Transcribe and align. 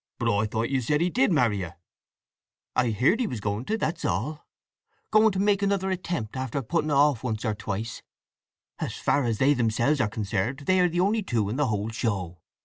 "But 0.17 0.35
I 0.35 0.47
thought 0.47 0.71
you 0.71 0.81
said 0.81 0.99
he 0.99 1.11
did 1.11 1.31
marry 1.31 1.59
her?" 1.61 1.75
"I 2.75 2.89
heard 2.89 3.19
he 3.19 3.27
was 3.27 3.39
going 3.39 3.65
to—that's 3.65 4.03
all, 4.03 4.47
going 5.11 5.31
to 5.33 5.37
make 5.39 5.61
another 5.61 5.91
attempt, 5.91 6.35
after 6.35 6.63
putting 6.63 6.89
it 6.89 6.93
off 6.95 7.23
once 7.23 7.45
or 7.45 7.53
twice… 7.53 8.01
As 8.79 8.95
far 8.95 9.25
as 9.25 9.37
they 9.37 9.53
themselves 9.53 10.01
are 10.01 10.09
concerned 10.09 10.63
they 10.65 10.79
are 10.79 10.89
the 10.89 11.01
only 11.01 11.21
two 11.21 11.49
in 11.49 11.57
the 11.57 11.89
show. 11.91 12.39